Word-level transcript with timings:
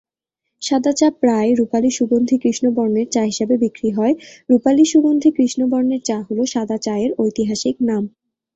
সাদা 0.61 0.91
চা 0.91 1.07
প্রায়ই 1.21 1.53
রূপালি-সুগন্ধি 1.55 2.35
কৃষ্ণ 2.37 2.65
বর্ণের 2.73 3.07
চা 3.09 3.21
হিসেবে 3.21 3.55
বিক্রি 3.57 3.89
হয়। 3.91 4.13
রূপালি-সুগন্ধি 4.49 5.29
কৃষ্ণ 5.31 5.61
বর্ণের 5.69 6.01
চা 6.01 6.17
হলো 6.27 6.43
সাদা 6.45 6.77
চা 6.77 6.93
এর 6.97 7.11
ঐতিহাসিক 7.19 7.75
নাম। 7.81 8.03